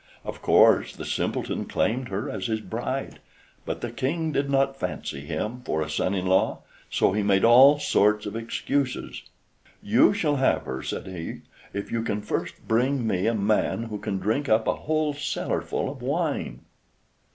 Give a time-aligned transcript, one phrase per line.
[0.25, 3.19] Of course, the Simpleton claimed her as his bride,
[3.67, 7.45] but the King did not fancy him for a son in law, so he made
[7.45, 9.21] all sorts of excuses.
[9.83, 11.41] "You shall have her," said he,
[11.71, 15.87] "if you can first bring me a man who can drink up a whole cellarful
[15.91, 16.61] of wine."